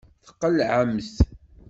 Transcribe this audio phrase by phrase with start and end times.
[0.27, 1.15] Tqelɛemt.